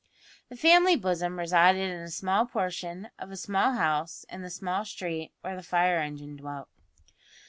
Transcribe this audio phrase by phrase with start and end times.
[0.49, 4.83] The family bosom resided in a small portion of a small house in the small
[4.83, 6.69] street where the fire engine dwelt.